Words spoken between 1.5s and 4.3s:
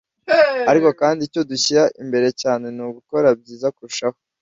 dushyira imbere cyane ni ugukora byiza kurushaho